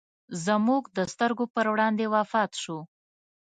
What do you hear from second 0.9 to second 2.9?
د سترګو پر وړاندې وفات شو.